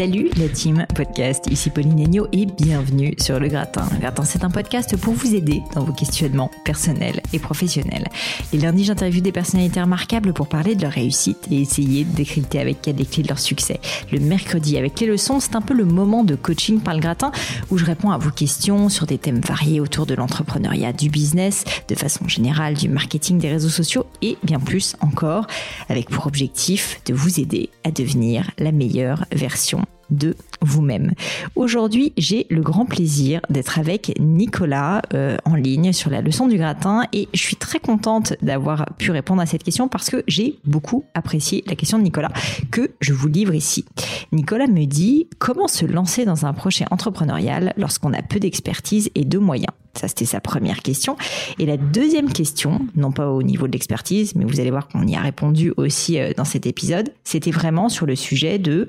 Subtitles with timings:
[0.00, 3.86] Salut la team podcast, ici Pauline Agneau et bienvenue sur Le Gratin.
[3.92, 8.08] Le Gratin, c'est un podcast pour vous aider dans vos questionnements personnels et professionnels.
[8.54, 12.60] Les lundis, j'interviewe des personnalités remarquables pour parler de leur réussite et essayer de décrypter
[12.60, 13.78] avec elles les clés de leur succès.
[14.10, 17.30] Le mercredi, avec les leçons, c'est un peu le moment de coaching par le gratin
[17.70, 21.64] où je réponds à vos questions sur des thèmes variés autour de l'entrepreneuriat, du business,
[21.88, 25.46] de façon générale, du marketing, des réseaux sociaux et bien plus encore,
[25.90, 31.12] avec pour objectif de vous aider à devenir la meilleure version de vous-même.
[31.56, 36.56] Aujourd'hui, j'ai le grand plaisir d'être avec Nicolas euh, en ligne sur la leçon du
[36.56, 40.58] gratin et je suis très contente d'avoir pu répondre à cette question parce que j'ai
[40.64, 42.30] beaucoup apprécié la question de Nicolas
[42.70, 43.84] que je vous livre ici.
[44.32, 49.24] Nicolas me dit comment se lancer dans un projet entrepreneurial lorsqu'on a peu d'expertise et
[49.24, 49.72] de moyens?
[49.94, 51.16] Ça, c'était sa première question.
[51.58, 55.06] Et la deuxième question, non pas au niveau de l'expertise, mais vous allez voir qu'on
[55.06, 58.86] y a répondu aussi euh, dans cet épisode, c'était vraiment sur le sujet de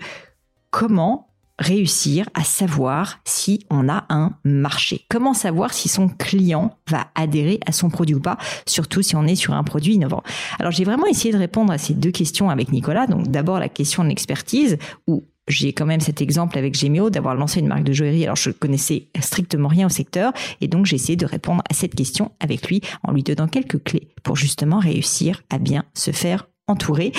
[0.72, 1.28] comment
[1.60, 5.06] réussir à savoir si on a un marché?
[5.10, 9.28] Comment savoir si son client va adhérer à son produit ou pas, surtout si on
[9.28, 10.24] est sur un produit innovant?
[10.60, 13.06] Alors j'ai vraiment essayé de répondre à ces deux questions avec Nicolas.
[13.06, 17.36] Donc d'abord la question de l'expertise, où j'ai quand même cet exemple avec Gemio d'avoir
[17.36, 18.24] lancé une marque de joaillerie.
[18.24, 21.96] Alors je connaissais strictement rien au secteur et donc j'ai essayé de répondre à cette
[21.96, 26.48] question avec lui en lui donnant quelques clés pour justement réussir à bien se faire
[26.72, 27.12] entouré.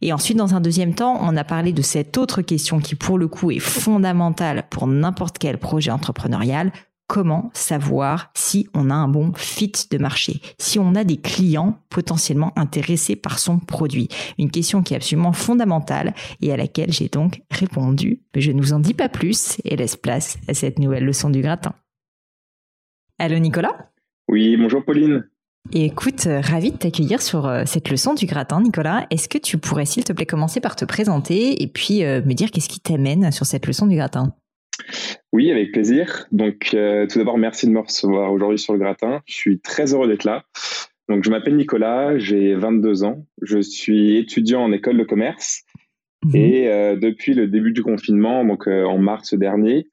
[0.00, 3.18] Et ensuite, dans un deuxième temps, on a parlé de cette autre question qui, pour
[3.18, 6.72] le coup, est fondamentale pour n'importe quel projet entrepreneurial.
[7.06, 11.78] Comment savoir si on a un bon fit de marché, si on a des clients
[11.90, 14.08] potentiellement intéressés par son produit?
[14.38, 18.22] Une question qui est absolument fondamentale et à laquelle j'ai donc répondu.
[18.34, 21.28] Mais je ne vous en dis pas plus et laisse place à cette nouvelle leçon
[21.28, 21.74] du gratin.
[23.18, 23.90] Allô Nicolas?
[24.28, 25.28] Oui, bonjour Pauline.
[25.72, 29.06] Et écoute, euh, ravi de t'accueillir sur euh, cette leçon du gratin, Nicolas.
[29.10, 32.34] Est-ce que tu pourrais, s'il te plaît, commencer par te présenter et puis euh, me
[32.34, 34.34] dire qu'est-ce qui t'amène sur cette leçon du gratin?
[35.32, 36.26] Oui, avec plaisir.
[36.32, 39.22] Donc, tout d'abord, merci de me recevoir aujourd'hui sur le gratin.
[39.24, 40.44] Je suis très heureux d'être là.
[41.08, 43.24] Donc, je m'appelle Nicolas, j'ai 22 ans.
[43.42, 45.62] Je suis étudiant en école de commerce.
[46.24, 46.36] Mhm.
[46.36, 49.86] Et depuis le début du confinement, donc en mars dernier,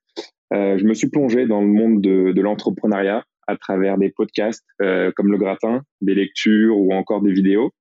[0.52, 5.12] je me suis plongé dans le monde de, de l'entrepreneuriat à travers des podcasts euh,
[5.16, 7.72] comme Le Gratin, des lectures ou encore des vidéos.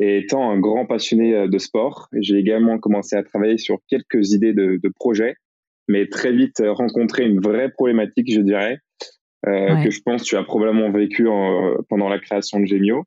[0.00, 4.32] Et étant un grand passionné euh, de sport, j'ai également commencé à travailler sur quelques
[4.32, 5.36] idées de, de projets,
[5.88, 8.78] mais très vite euh, rencontré une vraie problématique, je dirais,
[9.46, 11.28] euh, que je pense que tu as probablement vécu
[11.88, 13.04] pendant la création de Gemio,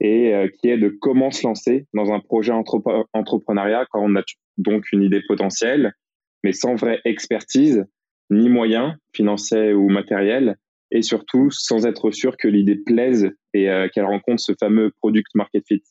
[0.00, 2.52] et qui est de comment se lancer dans un projet
[3.12, 4.22] entrepreneuriat quand on a
[4.58, 5.92] donc une idée potentielle,
[6.42, 7.84] mais sans vraie expertise,
[8.30, 10.56] ni moyens financiers ou matériels,
[10.92, 15.28] et surtout sans être sûr que l'idée plaise et euh, qu'elle rencontre ce fameux product
[15.34, 15.82] market fit.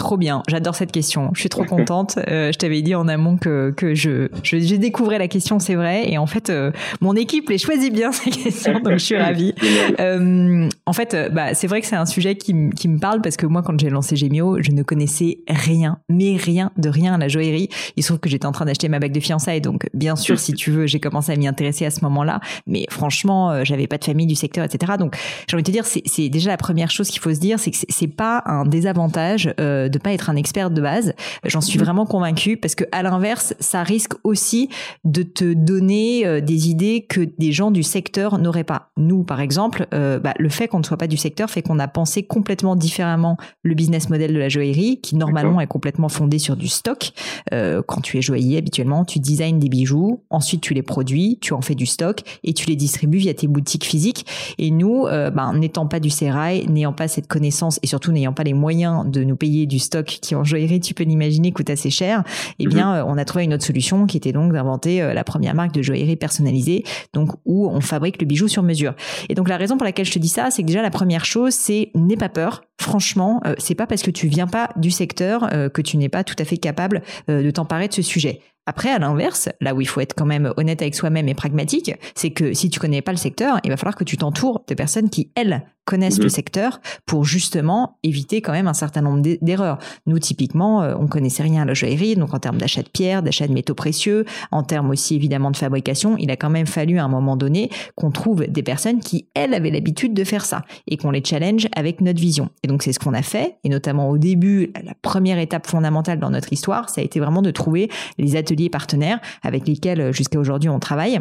[0.00, 1.30] Trop bien, j'adore cette question.
[1.34, 2.18] Je suis trop contente.
[2.26, 6.10] Euh, je t'avais dit en amont que, que je, j'ai découvert la question, c'est vrai.
[6.10, 6.72] Et en fait, euh,
[7.02, 9.54] mon équipe les choisit bien ces questions, donc je suis ravie.
[10.00, 13.36] Euh, en fait, bah, c'est vrai que c'est un sujet qui, qui me parle parce
[13.36, 17.18] que moi, quand j'ai lancé Gemio, je ne connaissais rien, mais rien de rien à
[17.18, 17.68] la joaillerie.
[17.96, 20.38] Il se trouve que j'étais en train d'acheter ma bague de fiançailles, donc bien sûr,
[20.38, 22.40] si tu veux, j'ai commencé à m'y intéresser à ce moment-là.
[22.66, 24.94] Mais franchement, j'avais pas de famille du secteur, etc.
[24.98, 25.14] Donc,
[25.46, 27.70] j'ai envie de te dire, c'est déjà la première chose qu'il faut se dire, c'est
[27.70, 29.52] que c'est pas un désavantage
[29.90, 31.14] de pas être un expert de base.
[31.44, 31.84] J'en suis mhm.
[31.84, 34.68] vraiment convaincue parce que à l'inverse, ça risque aussi
[35.04, 38.90] de te donner des idées que des gens du secteur n'auraient pas.
[38.96, 41.88] Nous, par exemple, bah, le fait qu'on ne soit pas du secteur fait qu'on a
[41.88, 46.56] pensé complètement différemment le business model de la joaillerie, qui normalement est complètement fondé sur
[46.56, 47.12] du stock.
[47.50, 51.60] quand tu es joaillier, habituellement, tu designs des bijoux, ensuite tu les produis, tu en
[51.60, 54.26] fais du stock et tu les distribues via tes boutiques physiques.
[54.58, 58.44] Et nous, ben, n'étant pas du sérail, n'ayant pas cette connaissance et surtout n'ayant pas
[58.44, 61.90] les moyens de nous payer du stock qui en joaillerie, tu peux l'imaginer, coûte assez
[61.90, 62.22] cher,
[62.58, 62.72] eh mhm.
[62.72, 65.54] bien, euh, on a trouvé une autre solution qui était donc d'inventer euh, la première
[65.54, 68.94] marque de joaillerie personnalisée, donc où on fabrique le bijou sur mesure.
[69.28, 71.24] Et donc la raison pour laquelle je te dis ça, c'est que déjà la première
[71.24, 72.62] chose, c'est n'aie pas peur.
[72.80, 76.24] Franchement, euh, c'est pas parce que tu viens pas du secteur que tu n'es pas
[76.24, 78.40] tout à fait capable de t'emparer de ce sujet.
[78.66, 81.92] Après, à l'inverse, là où il faut être quand même honnête avec soi-même et pragmatique,
[82.14, 84.74] c'est que si tu connais pas le secteur, il va falloir que tu t'entoures de
[84.74, 86.30] personnes qui, elles, connaissent le mhm.
[86.30, 89.78] secteur pour justement éviter quand même un certain nombre d'erreurs.
[90.06, 93.24] Nous, typiquement, euh, on connaissait rien à la joaillerie, donc en termes d'achat de pierres,
[93.24, 96.98] d'achat de métaux précieux, en termes aussi évidemment de fabrication, il a quand même fallu
[97.00, 100.62] à un moment donné qu'on trouve des personnes qui, elles, avaient l'habitude de faire ça
[100.86, 102.50] et qu'on les challenge avec notre vision.
[102.62, 106.20] Et donc c'est ce qu'on a fait, et notamment au début, la première étape fondamentale
[106.20, 110.12] dans notre histoire, ça a été vraiment de trouver les ateliers partenaires avec lesquels euh,
[110.12, 111.20] jusqu'à aujourd'hui on travaille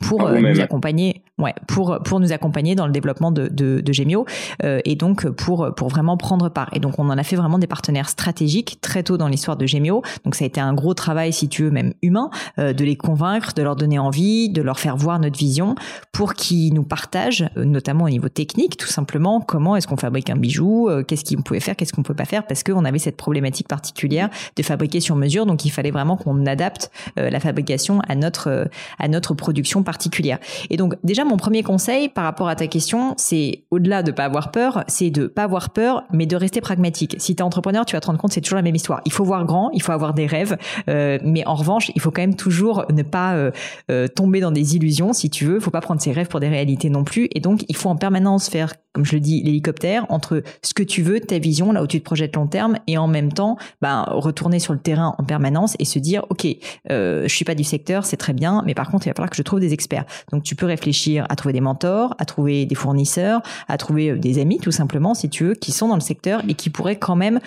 [0.00, 3.92] pour euh, nous accompagner ouais pour pour nous accompagner dans le développement de de, de
[3.92, 4.26] Gemio
[4.64, 6.68] euh, et donc pour pour vraiment prendre part.
[6.72, 9.66] Et donc on en a fait vraiment des partenaires stratégiques très tôt dans l'histoire de
[9.66, 10.02] Gemio.
[10.24, 12.96] Donc ça a été un gros travail si tu veux même humain euh, de les
[12.96, 15.74] convaincre de leur donner envie de leur faire voir notre vision
[16.12, 20.36] pour qu'ils nous partagent notamment au niveau technique tout simplement comment est-ce qu'on fabrique un
[20.36, 23.68] bijou qu'est-ce qu'on pouvait faire qu'est-ce qu'on peut pas faire parce qu'on avait cette problématique
[23.68, 25.46] particulière de fabriquer sur mesure.
[25.46, 28.68] Donc il fallait vraiment qu'on adapte la fabrication à notre
[28.98, 30.38] à notre production particulière.
[30.70, 34.24] Et donc déjà mon premier conseil par rapport à ta question, c'est au-delà de pas
[34.24, 37.16] avoir peur, c'est de pas avoir peur, mais de rester pragmatique.
[37.18, 39.00] Si tu es entrepreneur, tu vas te rendre compte c'est toujours la même histoire.
[39.04, 40.56] Il faut voir grand, il faut avoir des rêves,
[40.88, 43.50] euh, mais en revanche, il faut quand même toujours ne pas euh,
[43.90, 45.56] euh, tomber dans des illusions, si tu veux.
[45.56, 47.28] Il faut pas prendre ses rêves pour des réalités non plus.
[47.34, 50.82] Et donc il faut en permanence faire, comme je le dis, l'hélicoptère entre ce que
[50.82, 53.56] tu veux, ta vision, là où tu te projettes long terme, et en même temps,
[53.80, 56.46] ben retourner sur le terrain en permanence et se dire, ok,
[56.88, 59.36] je suis pas du secteur, c'est très bien, mais par contre il va falloir que
[59.36, 60.04] je trouve des experts.
[60.32, 64.18] Donc tu peux réfléchir à trouver des mentors, à trouver des fournisseurs, à trouver euh,
[64.18, 66.98] des amis tout simplement si tu veux qui sont dans le secteur et qui pourraient
[66.98, 67.40] quand même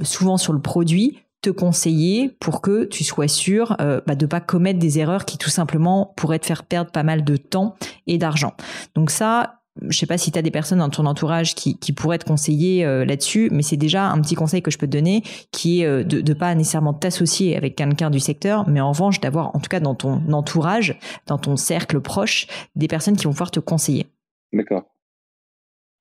[0.00, 4.26] euh, souvent sur le produit te conseiller pour que tu sois sûr euh, bah, de
[4.26, 7.76] pas commettre des erreurs qui tout simplement pourraient te faire perdre pas mal de temps
[8.06, 8.52] et d'argent.
[8.94, 11.92] Donc ça, je sais pas si tu as des personnes dans ton entourage qui, qui
[11.92, 14.92] pourraient te conseiller euh, là-dessus, mais c'est déjà un petit conseil que je peux te
[14.92, 15.22] donner,
[15.52, 19.20] qui est euh, de ne pas nécessairement t'associer avec quelqu'un du secteur, mais en revanche
[19.20, 22.46] d'avoir, en tout cas dans ton entourage, dans ton cercle proche,
[22.76, 24.06] des personnes qui vont pouvoir te conseiller.
[24.52, 24.84] D'accord.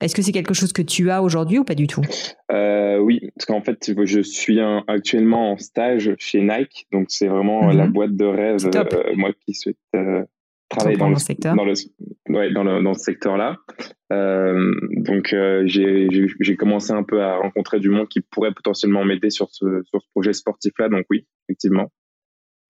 [0.01, 2.01] Est-ce que c'est quelque chose que tu as aujourd'hui ou pas du tout?
[2.51, 7.67] Euh, Oui, parce qu'en fait, je suis actuellement en stage chez Nike, donc c'est vraiment
[7.71, 7.91] la mhm.
[7.91, 8.57] boîte de rêve,
[9.17, 9.77] moi qui souhaite
[10.69, 11.55] travailler dans, le, secteur.
[11.55, 11.73] Dans, le,
[12.29, 13.57] ouais, dans, le, dans ce secteur-là.
[14.11, 19.29] Euh, donc, euh, j'ai commencé un peu à rencontrer du monde qui pourrait potentiellement m'aider
[19.29, 20.89] sur ce, sur ce projet sportif-là.
[20.89, 21.91] Donc, oui, effectivement.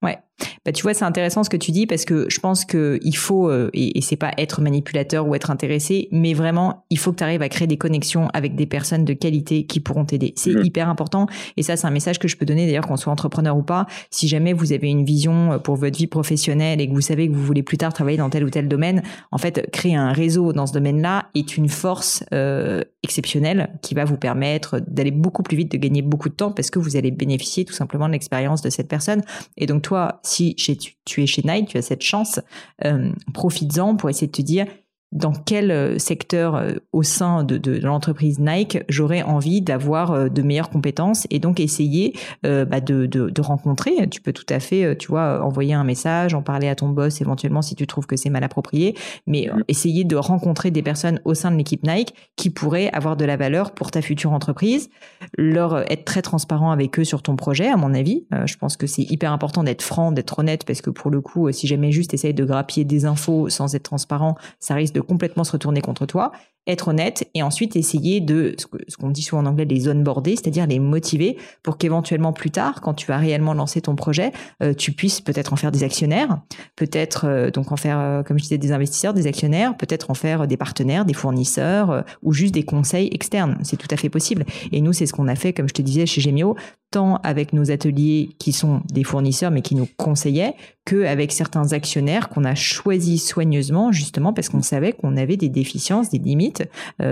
[0.01, 0.17] Ouais.
[0.65, 3.15] Bah, tu vois, c'est intéressant ce que tu dis parce que je pense que il
[3.15, 7.11] faut, euh, et, et c'est pas être manipulateur ou être intéressé, mais vraiment, il faut
[7.11, 10.33] que tu arrives à créer des connexions avec des personnes de qualité qui pourront t'aider.
[10.35, 10.65] C'est mmh.
[10.65, 11.27] hyper important.
[11.57, 13.85] Et ça, c'est un message que je peux donner d'ailleurs qu'on soit entrepreneur ou pas.
[14.09, 17.27] Si jamais vous avez une vision euh, pour votre vie professionnelle et que vous savez
[17.27, 20.13] que vous voulez plus tard travailler dans tel ou tel domaine, en fait, créer un
[20.13, 25.43] réseau dans ce domaine-là est une force euh, exceptionnelle qui va vous permettre d'aller beaucoup
[25.43, 28.13] plus vite, de gagner beaucoup de temps parce que vous allez bénéficier tout simplement de
[28.13, 29.21] l'expérience de cette personne.
[29.57, 32.39] Et donc, toi, si tu, es chez Nike, tu as cette chance,
[32.85, 34.67] euh, profites-en pour essayer de te dire
[35.11, 40.29] dans quel euh, secteur euh, au sein de, de, l'entreprise Nike j'aurais envie d'avoir euh,
[40.29, 42.13] de meilleures compétences et donc essayer
[42.43, 44.07] bah de, de, rencontrer.
[44.09, 47.21] Tu peux tout à fait, tu vois, envoyer un message, en parler à ton boss
[47.21, 48.95] éventuellement si tu trouves que c'est mal approprié,
[49.27, 49.63] mais mm.
[49.67, 53.37] essayer de rencontrer des personnes au sein de l'équipe Nike qui pourraient avoir de la
[53.37, 54.89] valeur pour ta future entreprise,
[55.37, 58.25] leur être très transparent avec eux sur ton projet, à mon avis.
[58.45, 61.51] je pense que c'est hyper important d'être franc, d'être honnête parce que pour le coup,
[61.51, 65.43] si jamais juste essayer de grappiller des infos sans être transparent, ça risque de complètement
[65.43, 66.31] se retourner contre toi
[66.69, 70.67] être honnête et ensuite essayer de ce qu'on dit souvent en anglais les onboarder, c'est-à-dire
[70.67, 74.91] les motiver pour qu'éventuellement plus tard, quand tu vas réellement lancer ton projet, euh, tu
[74.91, 76.39] puisses peut-être en faire des actionnaires,
[76.75, 80.13] peut-être euh, donc en faire, euh, comme je disais, des investisseurs, des actionnaires, peut-être en
[80.13, 83.57] faire des partenaires, des fournisseurs ou juste des conseils externes.
[83.63, 84.45] C'est tout à fait possible.
[84.71, 86.55] Et nous, c'est ce qu'on a fait, comme je te disais, chez Gemio,
[86.91, 92.29] tant avec nos ateliers qui sont des fournisseurs mais qui nous conseillaient, qu'avec certains actionnaires
[92.29, 96.69] qu'on a choisis soigneusement justement parce qu'on savait qu'on avait des déficiences, des limites suite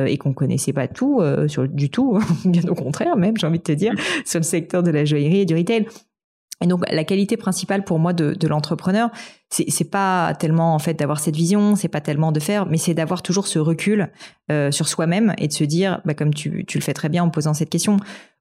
[0.08, 3.64] et qu'on connaissait pas tout sur du tout, bien au contraire même, j'ai envie de
[3.64, 3.94] te dire,
[4.26, 5.88] sur le secteur de la joaillerie et du retail.
[6.62, 9.12] Et donc la qualité principale pour moi de, de l'entrepreneur,
[9.50, 12.96] c'est pas tellement en fait d'avoir cette vision, c'est pas tellement de faire, mais c'est
[12.96, 14.10] d'avoir toujours ce recul
[14.52, 17.24] euh, sur soi-même et de se dire, bah, comme tu, tu le fais très bien
[17.24, 17.98] en posant cette question,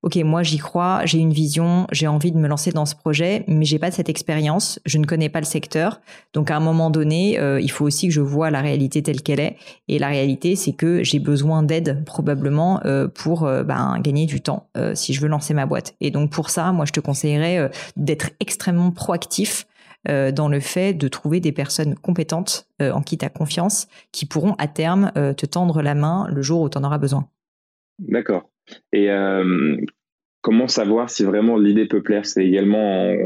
[0.06, 3.42] ok, moi j'y crois, j'ai une vision, j'ai envie de me lancer dans ce projet,
[3.48, 6.00] mais j'ai pas cette expérience, je ne connais pas le secteur,
[6.32, 9.20] donc à un moment donné, euh, il faut aussi que je vois la réalité telle
[9.20, 9.56] qu'elle est,
[9.88, 14.40] et la réalité c'est que j'ai besoin d'aide probablement euh, pour euh, ben, gagner du
[14.40, 15.94] temps si je veux lancer ma boîte.
[16.00, 19.66] Et donc pour ça, moi je te conseillerais d'être extrêmement proactif
[20.06, 24.54] dans le fait de trouver des personnes compétentes en qui tu as confiance, qui pourront
[24.58, 27.28] à terme te tendre la main le jour où tu en auras besoin.
[27.98, 28.48] D'accord.
[28.92, 29.08] Et
[30.40, 32.26] comment savoir si vraiment l'idée peut plaire?
[32.26, 33.16] C'est également en,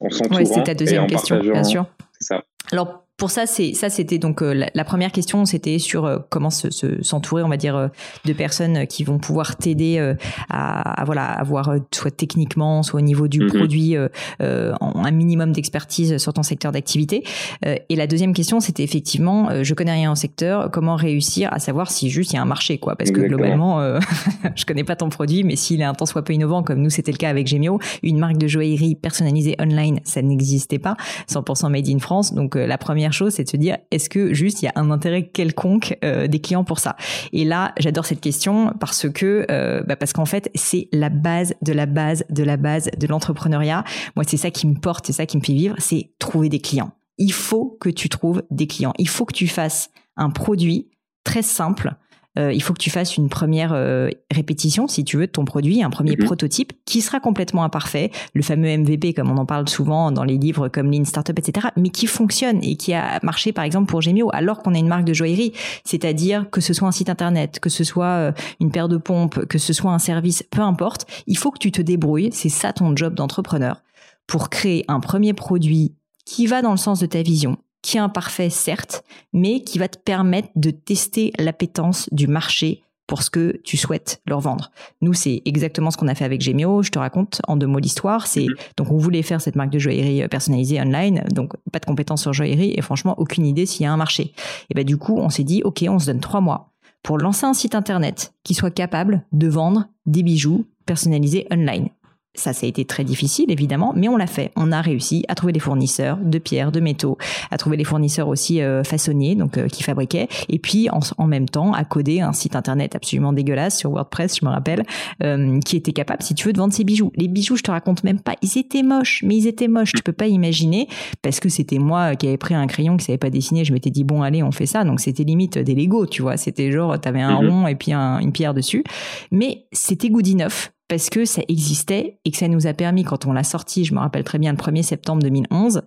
[0.00, 0.38] en s'entourant.
[0.38, 1.86] Oui, c'est ta deuxième question, bien sûr.
[2.18, 2.44] Ça.
[2.72, 6.48] Alors, pour ça, c'est ça, c'était donc euh, la, première question, c'était sur euh, comment
[6.48, 6.70] se,
[7.02, 7.88] s'entourer, on va dire, euh,
[8.24, 10.14] de personnes qui vont pouvoir t'aider
[10.48, 13.48] à, voilà avoir soit techniquement, soit au niveau du mhm.
[13.48, 13.94] produit,
[14.40, 17.24] un minimum d'expertise sur ton secteur d'activité.
[17.62, 21.90] et la deuxième question, c'était effectivement, je connais rien au secteur, comment réussir à savoir
[21.90, 23.98] si juste il y a un marché, quoi, parce que globalement,
[24.56, 26.90] je connais pas ton produit, mais s'il est un temps soit peu innovant, comme nous
[26.90, 30.96] c'était le cas avec Gemio, une marque de joaillerie personnalisée online, ça n'existait pas,
[31.30, 32.32] 100% made in France.
[32.32, 34.90] Donc la première chose, c'est de se dire est-ce que juste il y a un
[34.90, 36.96] intérêt quelconque euh, des clients pour ça?
[37.32, 41.54] Et là, j'adore cette question parce que euh, bah parce qu'en fait, c'est la base
[41.62, 43.84] de la base de la base de l'entrepreneuriat.
[44.16, 46.60] Moi, c'est ça qui me porte, c'est ça qui me fait vivre, c'est trouver des
[46.60, 46.92] clients.
[47.18, 48.94] Il faut que tu trouves des clients.
[48.98, 50.88] Il faut que tu fasses un produit
[51.24, 51.94] très simple
[52.38, 55.44] euh, il faut que tu fasses une première euh, répétition, si tu veux, de ton
[55.44, 56.24] produit, un premier mhm.
[56.24, 60.38] prototype qui sera complètement imparfait, le fameux MVP comme on en parle souvent dans les
[60.38, 64.00] livres comme Lean Startup, etc., mais qui fonctionne et qui a marché par exemple pour
[64.00, 65.52] Gemio, alors qu'on a une marque de joaillerie,
[65.84, 69.46] c'est-à-dire que ce soit un site internet, que ce soit euh, une paire de pompes,
[69.46, 72.72] que ce soit un service, peu importe, il faut que tu te débrouilles, c'est ça
[72.72, 73.82] ton job d'entrepreneur,
[74.28, 78.00] pour créer un premier produit qui va dans le sens de ta vision, qui est
[78.00, 83.60] imparfait certes, mais qui va te permettre de tester l'appétence du marché pour ce que
[83.64, 84.70] tu souhaites leur vendre.
[85.00, 86.84] Nous, c'est exactement ce qu'on a fait avec Gemio.
[86.84, 88.28] Je te raconte en deux mots l'histoire.
[88.28, 88.54] C'est mhm.
[88.76, 92.22] donc on voulait faire cette marque de joaillerie euh, personnalisée online, donc pas de compétences
[92.22, 94.32] sur joaillerie et franchement aucune idée s'il y a un marché.
[94.70, 96.70] Et ben du coup, on s'est dit ok, on se donne trois mois
[97.02, 101.88] pour lancer un site internet qui soit capable de vendre des bijoux personnalisés online.
[102.34, 104.52] Ça, ça a été très difficile, évidemment, mais on l'a fait.
[104.54, 107.18] On a réussi à trouver des fournisseurs de pierres, de métaux,
[107.50, 111.48] à trouver des fournisseurs aussi euh, façonniers, donc euh, qui fabriquaient, et puis en, même
[111.48, 114.84] temps à coder un site internet absolument dégueulasse sur WordPress, je me rappelle,
[115.24, 117.10] euh, qui était capable, si tu veux, de vendre ses bijoux.
[117.16, 119.92] Les bijoux, je te raconte même pas, ils étaient moches, mais ils étaient moches.
[119.92, 120.86] Tu peux pas imaginer,
[121.22, 123.64] parce que c'était moi qui avais pris un crayon qui savait pas dessiner.
[123.64, 124.84] Je m'étais dit bon, allez, on fait ça.
[124.84, 126.36] Donc c'était limite des Lego, tu vois.
[126.36, 127.48] C'était genre, t'avais un mhm.
[127.48, 128.84] rond et puis une pierre dessus,
[129.32, 133.24] mais c'était good enough parce que ça existait et que ça nous a permis, quand
[133.24, 135.82] on l'a sorti, je me rappelle très bien le 1er septembre 2011,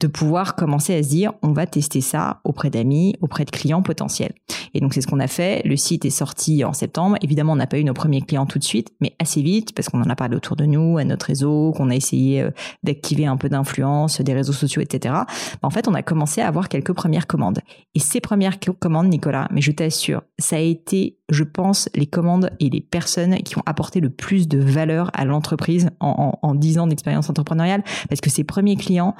[0.00, 3.82] de pouvoir commencer à se dire on va tester ça auprès d'amis, auprès de clients
[3.82, 4.32] potentiels.
[4.74, 5.62] Et donc c'est ce qu'on a fait.
[5.66, 7.16] Le site est sorti en septembre.
[7.22, 9.88] Évidemment, on n'a pas eu nos premiers clients tout de suite, mais assez vite parce
[9.88, 12.50] qu'on en a parlé autour de nous, à notre réseau, qu'on a essayé euh,
[12.82, 15.14] d'activer un peu d'influence des réseaux sociaux, etc.
[15.62, 17.60] En fait, on a commencé à avoir quelques premières commandes.
[17.94, 22.50] Et ces premières commandes, Nicolas, mais je t'assure, ça a été, je pense, les commandes
[22.60, 26.54] et les personnes qui ont apporté le plus de valeur à l'entreprise en, en, en
[26.54, 29.14] 10 ans d'expérience entrepreneuriale, parce que ces premiers clients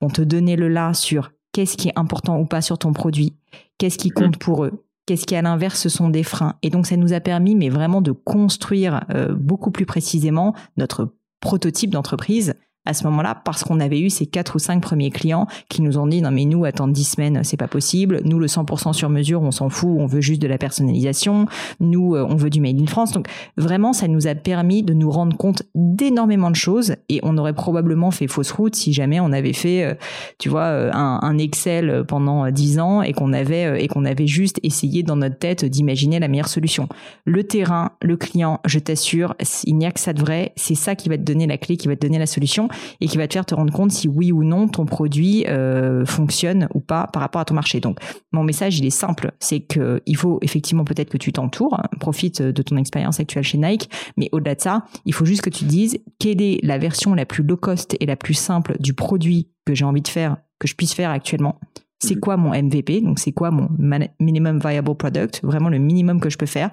[0.00, 3.36] vont te donner le là sur qu'est-ce qui est important ou pas sur ton produit,
[3.78, 6.56] qu'est-ce qui compte pour eux, qu'est-ce qui à l'inverse ce sont des freins.
[6.62, 11.14] Et donc ça nous a permis, mais vraiment de construire euh, beaucoup plus précisément notre
[11.40, 12.54] prototype d'entreprise
[12.86, 15.98] à ce moment-là parce qu'on avait eu ces quatre ou cinq premiers clients qui nous
[15.98, 18.20] ont dit non mais nous attendre dix semaines c'est pas possible.
[18.24, 21.46] Nous le 100% sur mesure on s'en fout on veut juste de la personnalisation.
[21.80, 23.12] Nous euh, on veut du made in France.
[23.12, 27.36] Donc vraiment ça nous a permis de nous rendre compte d'énormément de choses et on
[27.36, 29.94] aurait probablement fait fausse route si jamais on avait fait euh,
[30.38, 34.26] tu vois euh, un, un, Excel pendant dix ans et qu'on avait et qu'on avait
[34.26, 36.88] juste essayé dans notre tête d'imaginer la meilleure solution.
[37.24, 40.52] Le terrain le client je t'assure il n'y a que ça de vrai.
[40.56, 42.68] C'est ça qui va te donner la clé qui va te donner la solution
[43.00, 46.04] et qui va te faire te rendre compte si oui ou non ton produit euh,
[46.06, 47.80] fonctionne ou pas par rapport à ton marché.
[47.80, 47.98] Donc
[48.32, 52.42] mon message il est simple, c'est que il faut effectivement peut-être que tu t'entoures, profite
[52.42, 55.64] de ton expérience actuelle chez Nike, mais au-delà de ça, il faut juste que tu
[55.64, 58.94] te dises quelle est la version la plus low cost et la plus simple du
[58.94, 61.58] produit que j'ai envie de faire, que je puisse faire actuellement.
[61.98, 62.20] C'est mhm.
[62.20, 63.68] quoi mon MVP Donc c'est quoi mon
[64.20, 65.40] minimum viable product?
[65.42, 66.70] Vraiment le minimum que je peux faire.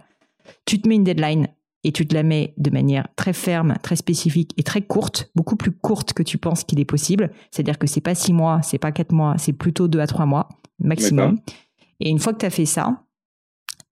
[0.65, 1.47] Tu te mets une deadline
[1.83, 5.55] et tu te la mets de manière très ferme, très spécifique et très courte, beaucoup
[5.55, 7.31] plus courte que tu penses qu'il est possible.
[7.51, 10.25] C'est-à-dire que c'est pas six mois, c'est pas quatre mois, c'est plutôt deux à trois
[10.25, 10.49] mois
[10.79, 11.39] maximum.
[11.99, 13.03] Et une fois que tu as fait ça,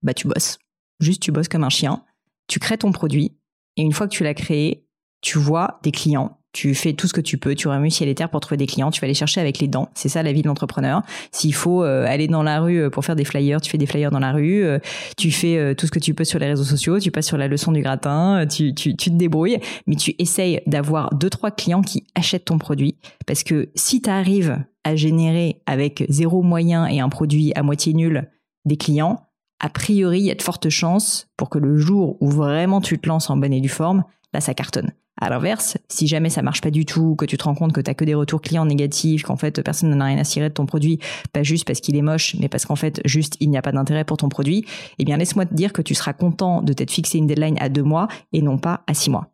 [0.02, 0.58] bah tu bosses.
[1.00, 2.04] Juste, tu bosses comme un chien.
[2.46, 3.36] Tu crées ton produit.
[3.76, 4.86] Et une fois que tu l'as créé,
[5.20, 8.14] tu vois des clients tu fais tout ce que tu peux, tu remues ciel et
[8.14, 9.88] terre pour trouver des clients, tu vas les chercher avec les dents.
[9.94, 11.02] C'est ça la vie de l'entrepreneur.
[11.30, 13.86] S'il faut euh, aller dans la rue euh, pour faire des flyers, tu fais des
[13.86, 14.78] flyers dans la rue, euh,
[15.16, 17.48] tu fais tout ce que tu peux sur les réseaux sociaux, tu passes sur la
[17.48, 21.82] leçon du gratin, tu, tu, tu te débrouilles, mais tu essayes d'avoir deux, trois clients
[21.82, 22.96] qui achètent ton produit.
[23.26, 27.94] Parce que si tu arrives à générer avec zéro moyen et un produit à moitié
[27.94, 28.28] nul
[28.64, 29.26] des clients,
[29.60, 32.98] a priori, il y a de fortes chances pour que le jour où vraiment tu
[32.98, 34.04] te lances en bonne et due forme,
[34.34, 34.92] là, ça cartonne.
[35.22, 37.80] À l'inverse, si jamais ça marche pas du tout, que tu te rends compte que
[37.80, 40.54] tu que des retours clients négatifs, qu'en fait personne n'en a rien à cirer de
[40.54, 40.98] ton produit,
[41.32, 43.70] pas juste parce qu'il est moche, mais parce qu'en fait juste il n'y a pas
[43.70, 44.64] d'intérêt pour ton produit,
[44.98, 47.68] eh bien laisse-moi te dire que tu seras content de t'être fixé une deadline à
[47.68, 49.28] deux mois et non pas à six mois.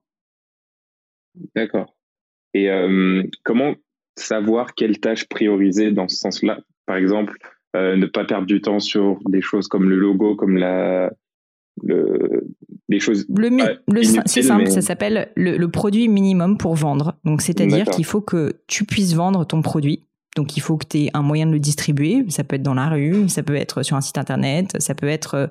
[1.56, 1.96] D'accord.
[2.52, 3.74] Et euh, comment
[4.14, 6.58] savoir quelle tâche prioriser dans ce sens-là?
[6.84, 7.38] Par exemple,
[7.76, 11.10] euh, ne pas perdre du temps sur des choses comme le logo, comme la,
[11.82, 12.48] le,
[12.88, 13.26] des choses.
[13.28, 17.16] Le, c'est simple, ça s'appelle le, produit minimum pour vendre.
[17.24, 20.04] Donc, c'est-à-dire qu'il faut que tu puisses vendre ton produit.
[20.38, 22.24] Donc, il faut que tu aies un moyen de le distribuer.
[22.28, 25.08] Ça peut être dans la rue, ça peut être sur un site internet, ça peut
[25.08, 25.46] être euh,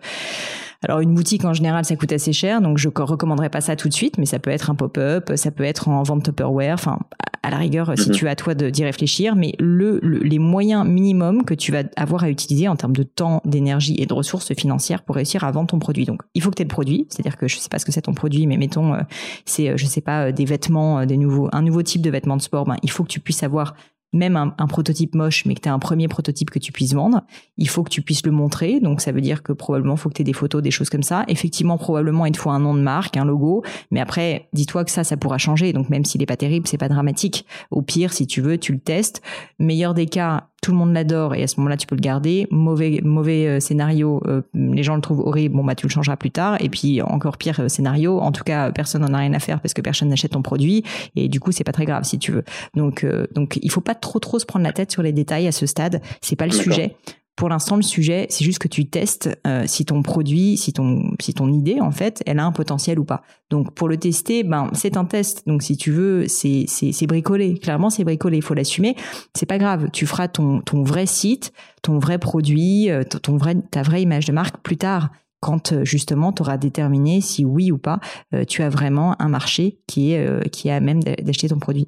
[0.83, 3.89] alors une boutique en général ça coûte assez cher, donc je recommanderais pas ça tout
[3.89, 6.99] de suite, mais ça peut être un pop-up, ça peut être en vente Tupperware, enfin
[7.43, 8.15] à la rigueur si mhm.
[8.15, 12.29] tu as toi d'y réfléchir, mais le, les moyens minimums que tu vas avoir à
[12.29, 15.79] utiliser en termes de temps, d'énergie et de ressources financières pour réussir à vendre ton
[15.79, 16.05] produit.
[16.05, 17.91] Donc il faut que tu aies le produit, c'est-à-dire que je sais pas ce que
[17.91, 19.01] c'est ton produit, mais mettons euh,
[19.45, 22.41] c'est euh, je sais pas des vêtements, des nouveaux un nouveau type de vêtements de
[22.41, 23.73] sport, ben, il faut que tu puisses avoir
[24.13, 27.23] même un, prototype moche, mais que tu as un premier prototype que tu puisses vendre,
[27.57, 28.79] il faut que tu puisses le montrer.
[28.79, 31.03] Donc ça veut dire que probablement faut que tu aies des photos, des choses comme
[31.03, 31.25] ça.
[31.27, 34.91] Effectivement, probablement il te faut un nom de marque, un logo, mais après dis-toi que
[34.91, 35.73] ça ça pourra changer.
[35.73, 37.45] Donc même s'il est pas terrible, c'est pas dramatique.
[37.71, 39.21] Au pire, si tu veux, tu le testes.
[39.59, 42.45] Meilleur des cas, tout le monde l'adore et à ce moment-là tu peux le garder.
[42.51, 46.17] Mauvais mauvais euh, scénario, euh, les gens le trouvent horrible, bon bah tu le changeras
[46.17, 46.57] plus tard.
[46.59, 49.61] Et puis encore pire euh, scénario, en tout cas personne n'en a rien à faire
[49.61, 50.83] parce que personne n'achète ton produit
[51.15, 52.43] et du coup c'est pas très grave si tu veux.
[52.75, 55.53] Donc donc il faut pas trop trop se prendre la tête sur les détails à
[55.53, 56.01] ce stade.
[56.19, 56.97] C'est pas le sujet.
[57.37, 59.29] Pour l'instant, le sujet, c'est juste que tu testes
[59.67, 63.05] si ton produit, si ton, si ton idée, en fait, elle a un potentiel ou
[63.05, 63.21] pas.
[63.51, 65.47] Donc, pour le tester, ben, c'est un test.
[65.47, 67.53] Donc, si tu veux, c'est, c'est, c'est bricolé.
[67.53, 68.37] Clairement, c'est bricolé.
[68.37, 68.95] Il faut l'assumer.
[69.35, 69.89] C'est pas grave.
[69.93, 71.53] Tu feras ton, ton vrai site,
[71.83, 72.89] ton vrai produit,
[73.21, 77.45] ton vrai, ta vraie image de marque plus tard quand justement tu auras déterminé si
[77.45, 77.99] oui ou pas
[78.47, 81.87] tu as vraiment un marché qui est qui est à même d'acheter ton produit.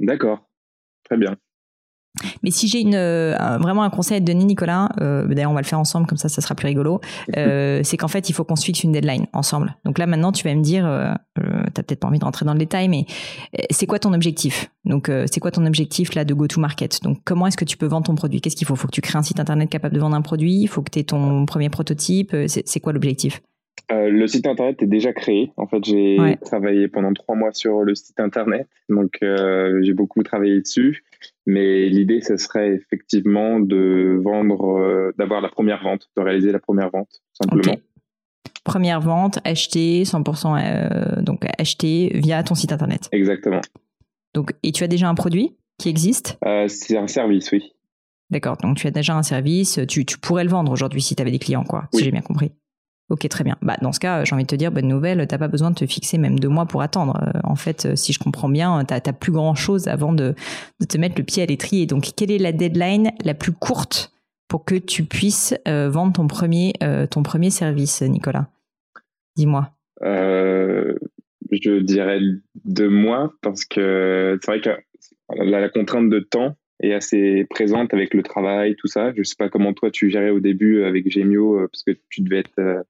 [0.00, 0.50] D'accord,
[1.04, 1.36] très bien.
[2.42, 5.60] Mais si j'ai une euh, vraiment un conseil de donner Nicolas, euh, d'ailleurs on va
[5.60, 7.00] le faire ensemble comme ça ça sera plus rigolo,
[7.36, 9.76] euh, c'est qu'en fait il faut qu'on se fixe une deadline ensemble.
[9.84, 11.12] Donc là maintenant tu vas me dire, euh
[11.74, 13.04] t'as peut-être pas envie de rentrer dans le détail, mais
[13.70, 14.70] c'est quoi ton objectif?
[14.86, 17.02] Donc c'est quoi ton objectif là de go to market?
[17.02, 18.40] Donc comment est-ce que tu peux vendre ton produit?
[18.40, 18.76] Qu'est-ce qu'il faut?
[18.76, 20.62] Faut que tu crées un site internet capable de vendre un produit?
[20.62, 22.34] Il faut que tu aies ton premier prototype?
[22.46, 23.42] C'est quoi l'objectif?
[23.92, 25.52] Euh, le site internet est déjà créé.
[25.56, 30.22] En fait, j'ai travaillé pendant trois mois sur le site internet, donc euh, j'ai beaucoup
[30.22, 31.04] travaillé dessus.
[31.46, 36.58] Mais l'idée, ce serait effectivement de vendre, euh, d'avoir la première vente, de réaliser la
[36.58, 37.76] première vente, simplement.
[38.64, 43.08] Première vente, acheter 100%, donc acheter via ton site internet.
[43.12, 43.60] Exactement.
[44.34, 46.36] Donc, et tu as déjà un produit qui existe?
[46.66, 47.72] C'est un service, oui.
[48.30, 48.56] D'accord.
[48.56, 49.78] Donc, tu as déjà un service.
[49.88, 51.88] Tu, tu pourrais le vendre aujourd'hui si tu avais des clients, quoi.
[51.94, 52.50] Si j'ai bien compris.
[53.08, 53.56] Ok, très bien.
[53.62, 55.76] Bah, dans ce cas, j'ai envie de te dire, bonne nouvelle, t'as pas besoin de
[55.76, 57.16] te fixer même deux mois pour attendre.
[57.22, 60.34] Euh, en fait, euh, si je comprends bien, t'as as plus grand chose avant de,
[60.88, 61.86] te mettre le pied à l'étrier.
[61.86, 64.12] Donc, quelle est la deadline la plus courte
[64.48, 66.72] pour que tu puisses euh, vendre ton premier,
[67.10, 68.48] ton premier service, Nicolas?
[69.36, 69.70] Dis-moi.
[70.02, 72.18] je dirais
[72.64, 74.70] deux mois parce que c'est vrai que
[75.36, 79.12] la, la contrainte de temps est assez présente avec le travail, tout ça.
[79.16, 82.38] Je sais pas comment toi tu gérais au début avec Gemio parce que tu devais
[82.38, 82.84] être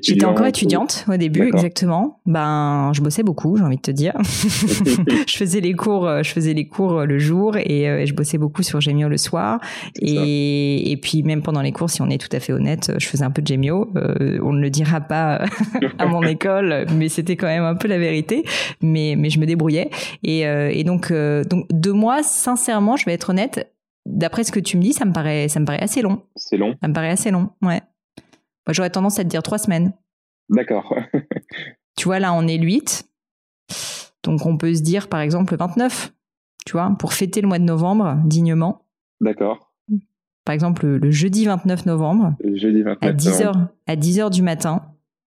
[0.00, 2.20] J'étais encore étudiante au début, exactement.
[2.26, 4.14] Ben, je bossais beaucoup, j'ai envie de te dire.
[4.22, 8.14] je faisais les cours, euh, je faisais les cours euh, le jour et, euh, je
[8.14, 9.60] bossais beaucoup sur Gemio le soir.
[10.00, 13.06] Et, et, puis même pendant les cours, si on est tout à fait honnête, je
[13.06, 13.90] faisais un peu de Gemio.
[13.94, 15.44] on ne le dira pas
[15.98, 18.44] à mon école, mais c'était quand même un peu la vérité.
[18.80, 19.90] Mais mais je me débrouillais.
[20.22, 23.68] Et, et donc donc deux mois, sincèrement, je vais être honnête.
[24.04, 26.22] D'après ce que tu me dis, ça me paraît ça me paraît assez long.
[26.36, 26.74] C'est long.
[26.80, 27.80] Ça me paraît assez long, ouais.
[28.66, 29.92] Moi, j'aurais tendance à te dire trois semaines.
[30.48, 30.94] D'accord.
[31.96, 33.08] tu vois, là, on est le 8.
[34.22, 36.12] Donc, on peut se dire, par exemple, le 29,
[36.64, 38.86] tu vois, pour fêter le mois de novembre dignement.
[39.20, 39.72] D'accord.
[40.44, 42.34] Par exemple, le, jeudi 29 novembre.
[42.54, 44.82] jeudi 29 à 10h, à 10 heures du matin.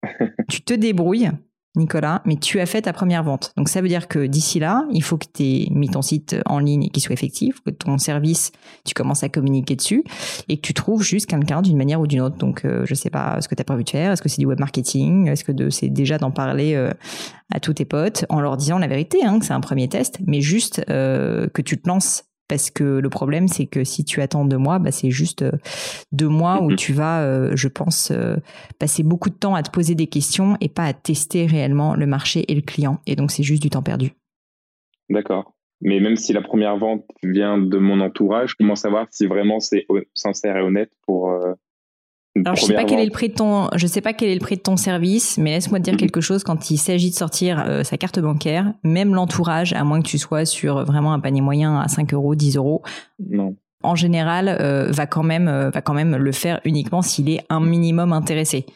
[0.49, 1.31] tu te débrouilles.
[1.77, 3.53] Nicolas, mais tu as fait ta première vente.
[3.57, 6.37] Donc ça veut dire que d'ici là, il faut que tu aies mis ton site
[6.47, 8.53] en ligne et qu'il soit effectif, que ton service,
[8.85, 10.05] tu commences à communiquer dessus
[10.49, 12.37] et que tu trouves juste quelqu'un d'une manière ou d'une autre.
[12.37, 14.29] Donc je euh, je sais pas ce que tu as prévu de faire, est-ce que
[14.31, 16.91] c'est du web marketing, est-ce que c'est déjà d'en parler euh,
[17.53, 20.19] à tous tes potes en leur disant la vérité, hein, que c'est un premier test,
[20.27, 24.21] mais juste euh, que tu te lances parce que le problème, c'est que si tu
[24.23, 25.53] attends deux mois, bah, c'est juste euh,
[26.13, 28.37] deux mois où tu vas, euh, je pense, euh,
[28.79, 32.07] passer beaucoup de temps à te poser des questions et pas à tester réellement le
[32.07, 33.01] marché et le client.
[33.07, 34.13] Et donc, c'est juste du temps perdu.
[35.11, 35.55] D'accord.
[35.81, 39.87] Mais même si la première vente vient de mon entourage, comment savoir si vraiment c'est
[40.15, 41.31] sincère et honnête pour,
[42.45, 44.35] alors je sais pas quel est le prix de ton, je sais pas quel est
[44.35, 46.01] le prix de ton service, mais laisse-moi te dire mhm.
[46.01, 46.45] quelque chose.
[46.45, 50.19] Quand il s'agit de sortir euh, sa carte bancaire, même l'entourage, à moins que tu
[50.19, 52.83] sois sur vraiment un panier moyen à 5 euros, 10 euros,
[53.31, 57.31] non en général, euh, va quand même euh, va quand même le faire uniquement s'il
[57.31, 58.67] est un minimum intéressé.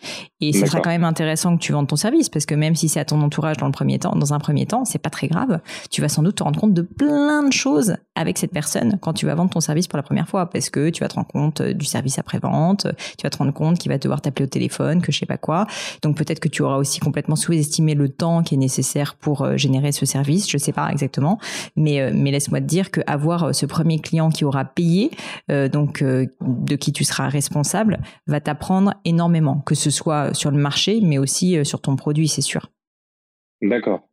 [0.41, 2.89] Et ce sera quand même intéressant que tu vendes ton service parce que même si
[2.89, 5.29] c'est à ton entourage dans le premier temps, dans un premier temps, c'est pas très
[5.29, 5.61] grave.
[5.91, 9.13] Tu vas sans doute te rendre compte de plein de choses avec cette personne quand
[9.13, 11.29] tu vas vendre ton service pour la première fois parce que tu vas te rendre
[11.29, 12.87] compte euh, du service après vente,
[13.19, 15.39] tu vas te rendre compte qu'il va devoir t'appeler au téléphone, que je sais pas
[15.39, 15.67] quoi.
[16.03, 19.93] Donc peut-être que tu auras aussi complètement sous-estimé le temps qui est nécessaire pour générer
[19.93, 20.51] ce service.
[20.51, 21.39] Je sais pas exactement,
[21.77, 25.11] mais mais laisse-moi te dire que avoir ce premier client qui aura payé
[25.51, 30.51] euh, donc euh, de qui tu seras responsable, va t'apprendre énormément, que ce soit sur
[30.51, 32.71] le marché, mais aussi euh, sur ton produit, c'est sûr.
[33.63, 34.09] D'accord.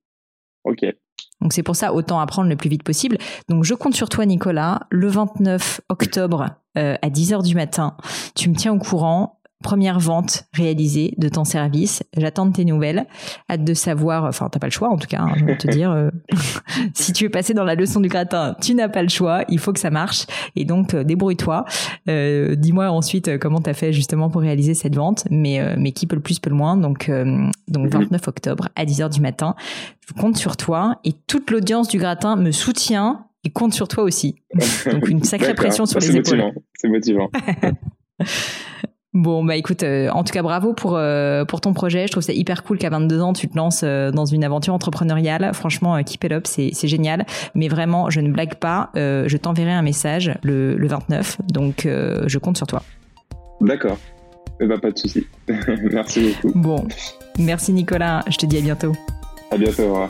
[0.64, 0.86] Ok.
[1.42, 3.18] Donc c'est pour ça autant apprendre le plus vite possible.
[3.48, 7.98] Donc je compte sur toi Nicolas, le 29 octobre à 10h du matin,
[8.36, 12.04] tu me tiens au courant première vente réalisée de ton service.
[12.16, 13.06] J'attends de tes nouvelles.
[13.50, 15.68] Hâte de savoir, enfin, t'as pas le choix en tout cas, hein, je vais te
[15.68, 15.92] dire.
[15.92, 16.10] Euh,
[16.94, 19.44] si tu veux passer dans la leçon du gratin, tu n'as pas le choix.
[19.50, 20.26] Il faut que ça marche.
[20.56, 21.66] Et donc, euh, débrouille-toi.
[22.08, 25.26] Euh, dis-moi ensuite comment t'as fait justement pour réaliser cette vente.
[25.32, 26.78] Mais, mais qui peut le plus peut le moins.
[26.78, 27.12] Donc,
[27.68, 29.56] donc 29 octobre à 10h du matin.
[30.08, 34.04] Je compte sur toi et toute l'audience du gratin me soutient et compte sur toi
[34.04, 34.36] aussi.
[34.92, 36.54] Donc, une sacrée pression sur les épaules.
[36.76, 37.30] C'est motivant.
[39.18, 42.06] Bon, bah écoute, euh, en tout cas, bravo pour, euh, pour ton projet.
[42.06, 44.76] Je trouve ça hyper cool qu'à 22 ans, tu te lances euh, dans une aventure
[44.76, 45.50] entrepreneuriale.
[45.56, 47.26] Franchement, keep it up, c'est, génial.
[47.56, 48.92] Mais vraiment, je ne blague pas.
[48.94, 51.40] je t'enverrai un message le, le 29.
[51.48, 52.84] Donc, je compte sur toi.
[53.60, 53.98] D'accord.
[54.60, 55.26] Eh ben, pas de souci.
[55.92, 56.60] merci beaucoup.
[56.60, 56.88] Bon,
[57.40, 58.24] merci Nicolas.
[58.30, 58.94] Je te dis à bientôt.
[59.50, 59.84] À bientôt.
[59.84, 60.10] Au revoir.